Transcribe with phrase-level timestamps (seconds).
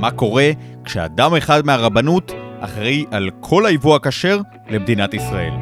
[0.00, 0.50] מה קורה
[0.84, 4.40] כשאדם אחד מהרבנות אחראי על כל היבוא הכשר
[4.70, 5.52] למדינת ישראל.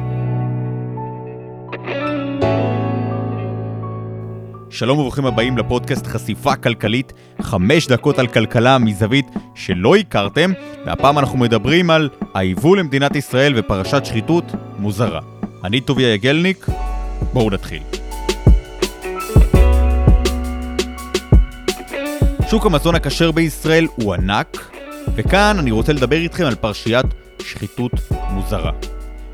[4.69, 10.51] שלום וברוכים הבאים לפודקאסט חשיפה כלכלית, חמש דקות על כלכלה מזווית שלא הכרתם,
[10.85, 14.45] והפעם אנחנו מדברים על היבוא למדינת ישראל ופרשת שחיתות
[14.79, 15.21] מוזרה.
[15.63, 16.65] אני טוביה יגלניק,
[17.33, 17.96] בואו נתחיל.
[22.49, 24.71] שוק המזון הכשר בישראל הוא ענק,
[25.15, 27.05] וכאן אני רוצה לדבר איתכם על פרשיית
[27.39, 27.91] שחיתות
[28.29, 28.71] מוזרה.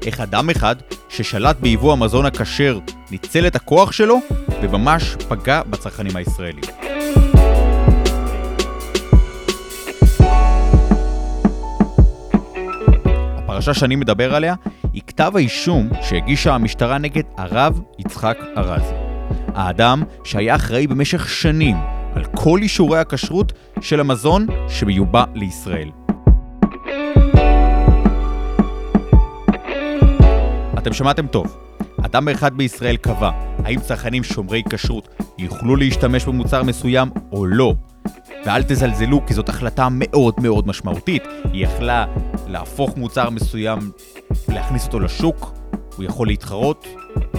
[0.06, 0.76] איך אדם אחד
[1.10, 2.80] ששלט ביבוא המזון הכשר
[3.12, 4.20] ניצל את הכוח שלו
[4.62, 6.64] וממש פגע בצרכנים הישראלים.
[13.38, 14.56] הפרשה שאני מדבר עליה
[14.94, 18.96] היא כתב האישום שהגישה המשטרה נגד הרב יצחק ארזי.
[19.56, 21.76] האדם שהיה אחראי במשך שנים
[22.16, 25.90] על כל אישורי הכשרות של המזון שמיובא לישראל.
[30.78, 31.58] אתם שמעתם טוב.
[32.06, 33.32] אדם אחד בישראל קבע
[33.64, 35.08] האם צרכנים שומרי כשרות
[35.38, 37.74] יוכלו להשתמש במוצר מסוים או לא.
[38.46, 41.24] ואל תזלזלו, כי זאת החלטה מאוד מאוד משמעותית.
[41.54, 42.06] היא יכלה
[42.48, 43.92] להפוך מוצר מסוים,
[44.50, 45.54] להכניס אותו לשוק,
[45.96, 46.88] הוא יכול להתחרות,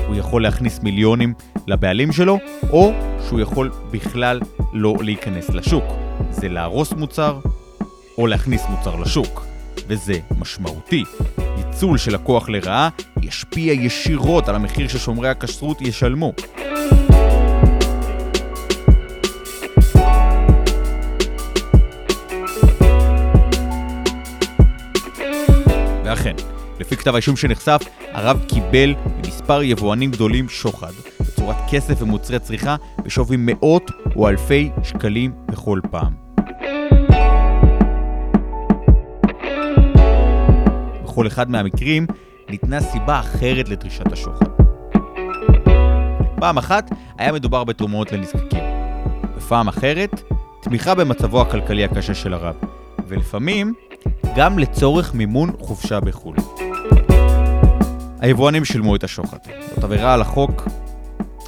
[0.06, 1.34] הוא יכול להכניס מיליונים
[1.66, 2.38] לבעלים שלו,
[2.70, 2.92] או
[3.28, 4.40] שהוא יכול בכלל
[4.72, 5.84] לא להיכנס לשוק.
[6.30, 7.38] זה להרוס מוצר
[8.18, 9.46] או להכניס מוצר לשוק.
[9.86, 11.04] וזה משמעותי.
[11.56, 12.88] ניצול של הכוח לרעה
[13.22, 16.32] ישפיע ישירות על המחיר ששומרי הכשרות ישלמו.
[26.04, 26.34] ואכן,
[26.80, 27.80] לפי כתב האישום שנחשף,
[28.12, 30.92] הרב קיבל ממספר יבואנים גדולים שוחד,
[31.44, 36.14] בצורת כסף ומוצרי צריכה, בשווי מאות או אלפי שקלים בכל פעם.
[41.04, 42.06] בכל אחד מהמקרים
[42.50, 44.46] ניתנה סיבה אחרת לדרישת השוחד.
[46.36, 48.64] פעם אחת היה מדובר בתרומות לנזקקים,
[49.36, 50.22] ופעם אחרת,
[50.62, 52.54] תמיכה במצבו הכלכלי הקשה של הרב,
[53.08, 53.74] ולפעמים
[54.36, 56.36] גם לצורך מימון חופשה בחו"ל.
[58.20, 59.38] היבואנים שילמו את השוחד.
[59.74, 60.68] זאת עבירה על החוק,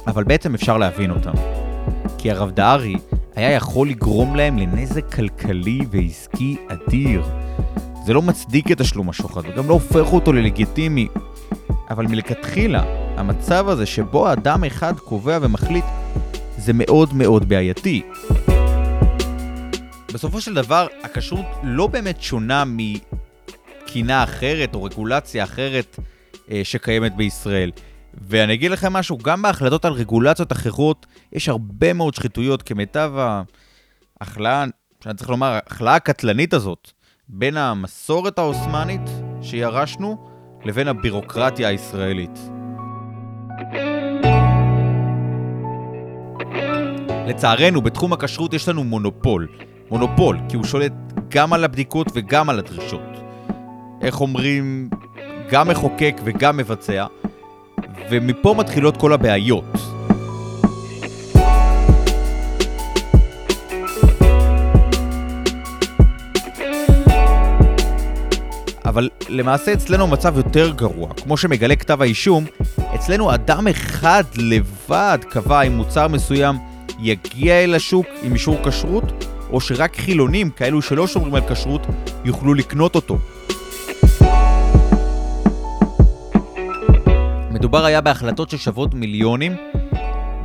[0.07, 1.33] אבל בעצם אפשר להבין אותם.
[2.17, 2.95] כי הרב דהרי
[3.35, 7.23] היה יכול לגרום להם לנזק כלכלי ועסקי אדיר.
[8.05, 11.07] זה לא מצדיק את תשלום השוחד, וגם לא הופך אותו ללגיטימי.
[11.89, 12.83] אבל מלכתחילה,
[13.17, 15.85] המצב הזה שבו אדם אחד קובע ומחליט,
[16.57, 18.01] זה מאוד מאוד בעייתי.
[20.13, 25.99] בסופו של דבר, הכשרות לא באמת שונה מתקינה אחרת או רגולציה אחרת
[26.51, 27.71] אה, שקיימת בישראל.
[28.21, 33.13] ואני אגיד לכם משהו, גם בהחלטות על רגולציות אחרות, יש הרבה מאוד שחיתויות כמיטב
[34.21, 34.65] ההכלאה,
[35.03, 36.91] שאני צריך לומר, ההכלאה הקטלנית הזאת,
[37.29, 39.09] בין המסורת העות'מאנית
[39.41, 40.29] שירשנו,
[40.65, 42.39] לבין הבירוקרטיה הישראלית.
[47.27, 49.47] לצערנו, בתחום הכשרות יש לנו מונופול.
[49.91, 50.93] מונופול, כי הוא שולט
[51.29, 53.01] גם על הבדיקות וגם על הדרישות.
[54.01, 54.89] איך אומרים,
[55.51, 57.05] גם מחוקק וגם מבצע,
[58.09, 59.65] ומפה מתחילות כל הבעיות.
[68.85, 71.13] אבל למעשה אצלנו המצב יותר גרוע.
[71.13, 72.45] כמו שמגלה כתב האישום,
[72.95, 76.55] אצלנו אדם אחד לבד קבע אם מוצר מסוים
[76.99, 81.87] יגיע אל השוק עם אישור כשרות, או שרק חילונים, כאלו שלא שומרים על כשרות,
[82.25, 83.17] יוכלו לקנות אותו.
[87.57, 89.55] מדובר היה בהחלטות ששוות מיליונים,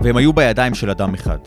[0.00, 1.38] והם היו בידיים של אדם אחד.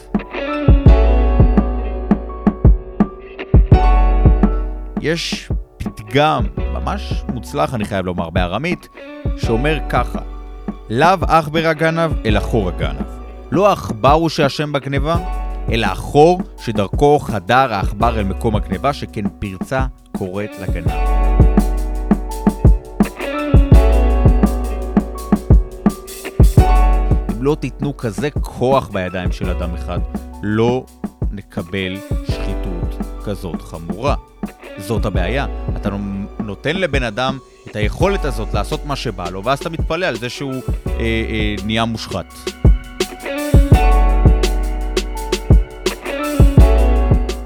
[5.02, 8.88] יש פתגם ממש מוצלח, אני חייב לומר, בארמית,
[9.38, 10.20] שאומר ככה:
[10.90, 13.06] לאו עכבר הגנב, אלא חור הגנב.
[13.52, 15.18] לא העכבר הוא שאשם בגניבה,
[15.72, 21.15] אלא החור שדרכו חדר העכבר אל מקום הגניבה, שכן פרצה קוראת לגנב.
[27.46, 30.00] לא תיתנו כזה כוח בידיים של אדם אחד,
[30.44, 30.86] לא
[31.32, 31.98] נקבל
[32.28, 34.16] שחיתות כזאת חמורה.
[34.78, 35.46] זאת הבעיה.
[35.76, 35.90] אתה
[36.40, 37.38] נותן לבן אדם
[37.68, 41.56] את היכולת הזאת לעשות מה שבא לו, ואז אתה מתפלא על זה שהוא אה, אה,
[41.66, 42.34] נהיה מושחת.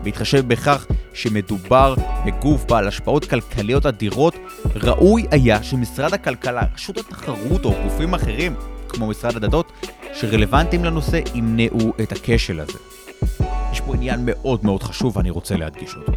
[0.04, 4.36] בהתחשב בכך שמדובר בגוף בעל השפעות כלכליות אדירות,
[4.75, 8.56] ראוי היה שמשרד הכלכלה, רשות התחרות או גופים אחרים,
[8.90, 9.72] כמו משרד הדתות,
[10.21, 12.80] שרלוונטיים לנושא, ימנעו את הכשל הזה.
[13.71, 16.12] יש פה עניין מאוד מאוד חשוב ואני רוצה להדגיש אותו.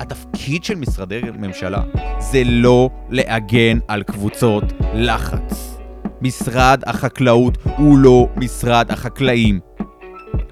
[0.00, 1.82] התפקיד של משרדי ממשלה
[2.18, 4.64] זה לא להגן על קבוצות
[4.94, 5.78] לחץ.
[6.20, 9.60] משרד החקלאות הוא לא משרד החקלאים.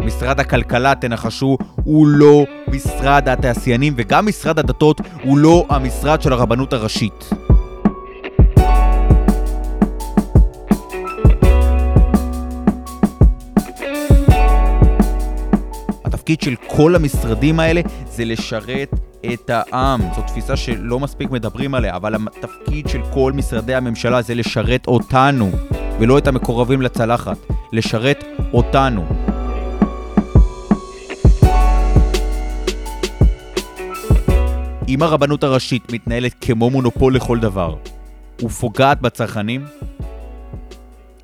[0.00, 6.72] משרד הכלכלה, תנחשו, הוא לא משרד התעשיינים, וגם משרד הדתות הוא לא המשרד של הרבנות
[6.72, 7.30] הראשית.
[16.32, 18.90] התפקיד של כל המשרדים האלה זה לשרת
[19.32, 20.00] את העם.
[20.16, 25.50] זו תפיסה שלא מספיק מדברים עליה, אבל התפקיד של כל משרדי הממשלה זה לשרת אותנו,
[26.00, 27.36] ולא את המקורבים לצלחת.
[27.72, 29.06] לשרת אותנו.
[34.88, 37.74] אם הרבנות הראשית מתנהלת כמו מונופול לכל דבר
[38.42, 39.64] ופוגעת בצרכנים,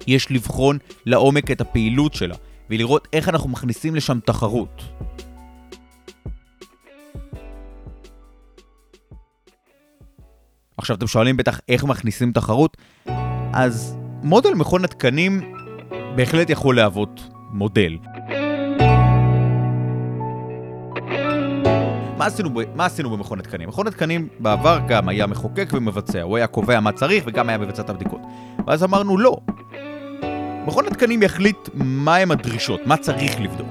[0.06, 2.34] יש לבחון לעומק את הפעילות שלה
[2.70, 4.82] ולראות איך אנחנו מכניסים לשם תחרות.
[10.76, 12.76] עכשיו אתם שואלים בטח איך מכניסים תחרות,
[13.52, 15.54] אז מודל מכון התקנים
[16.16, 17.20] בהחלט יכול להוות
[17.52, 17.96] מודל.
[22.16, 23.68] מה עשינו, מה עשינו במכון התקנים?
[23.68, 27.82] מכון התקנים בעבר גם היה מחוקק ומבצע, הוא היה קובע מה צריך וגם היה מבצע
[27.82, 28.20] את הבדיקות.
[28.66, 29.36] ואז אמרנו לא.
[30.66, 33.68] מכון התקנים יחליט מהם הדרישות, מה צריך לבדוק.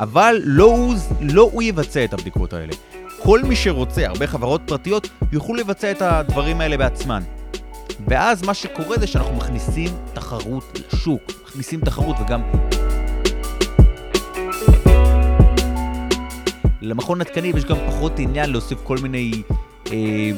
[0.00, 2.72] אבל לא הוא, לא הוא יבצע את הבדיקות האלה.
[3.22, 7.22] כל מי שרוצה, הרבה חברות פרטיות, יוכלו לבצע את הדברים האלה בעצמן.
[8.08, 12.42] ואז מה שקורה זה שאנחנו מכניסים תחרות לשוק, מכניסים תחרות וגם
[16.82, 19.42] למכון התקנים יש גם פחות עניין להוסיף כל מיני
[19.92, 20.30] אה,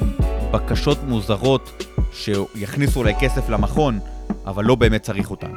[0.51, 3.99] בקשות מוזרות שיכניסו אולי כסף למכון,
[4.47, 5.53] אבל לא באמת צריך אותן.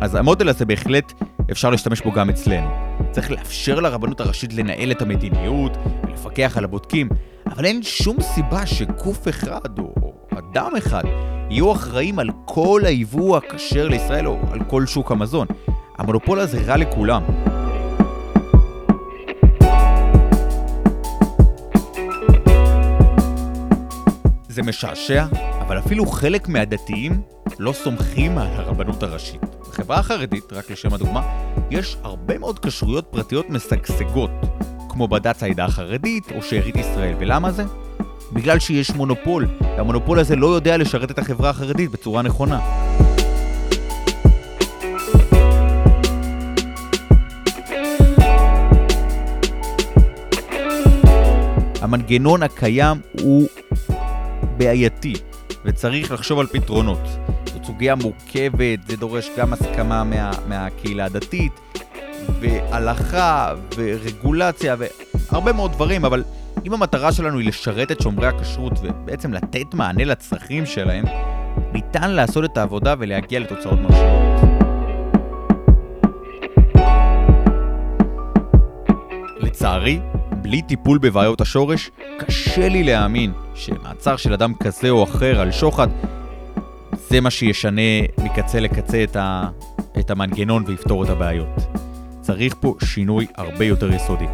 [0.00, 1.12] אז המודל הזה בהחלט
[1.50, 2.70] אפשר להשתמש בו גם אצלנו.
[3.10, 5.72] צריך לאפשר לרבנות הראשית לנהל את המדיניות
[6.04, 7.08] ולפקח על הבודקים,
[7.46, 11.02] אבל אין שום סיבה שגוף אחד או אדם אחד
[11.50, 15.46] יהיו אחראים על כל היבוא הכשר לישראל או על כל שוק המזון.
[15.98, 17.22] המונופול הזה רע לכולם.
[24.48, 25.24] זה משעשע,
[25.66, 27.22] אבל אפילו חלק מהדתיים
[27.58, 29.40] לא סומכים על הרבנות הראשית.
[29.60, 31.22] בחברה החרדית, רק לשם הדוגמה,
[31.70, 34.30] יש הרבה מאוד כשרויות פרטיות משגשגות,
[34.88, 37.14] כמו בד"ץ העדה החרדית או שארית ישראל.
[37.18, 37.64] ולמה זה?
[38.32, 42.60] בגלל שיש מונופול, והמונופול הזה לא יודע לשרת את החברה החרדית בצורה נכונה.
[51.80, 53.48] המנגנון הקיים הוא
[54.56, 55.14] בעייתי,
[55.64, 57.00] וצריך לחשוב על פתרונות.
[57.46, 61.60] זו סוגיה מורכבת, זה דורש גם הסכמה מה, מהקהילה הדתית,
[62.40, 66.24] והלכה, ורגולציה, והרבה מאוד דברים, אבל
[66.66, 71.04] אם המטרה שלנו היא לשרת את שומרי הכשרות ובעצם לתת מענה לצרכים שלהם,
[71.72, 74.24] ניתן לעשות את העבודה ולהגיע לתוצאות מרשימות.
[79.40, 80.00] לצערי,
[80.44, 85.88] בלי טיפול בבעיות השורש, קשה לי להאמין שמעצר של אדם כזה או אחר על שוחד,
[87.08, 87.80] זה מה שישנה
[88.24, 89.48] מקצה לקצה את, ה...
[89.98, 91.60] את המנגנון ויפתור את הבעיות.
[92.20, 94.26] צריך פה שינוי הרבה יותר יסודי.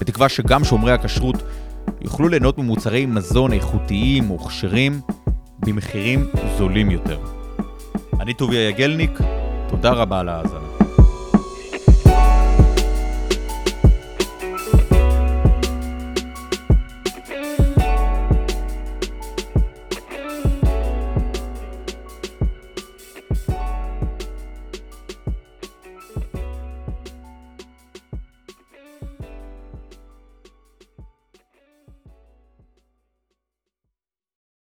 [0.00, 1.42] בתקווה שגם שומרי הכשרות
[2.00, 5.00] יוכלו ליהנות ממוצרי מזון איכותיים וכשרים
[5.58, 6.26] במחירים
[6.58, 7.18] זולים יותר.
[8.20, 9.18] אני טוביה יגלניק,
[9.68, 10.65] תודה רבה על ההאזנה.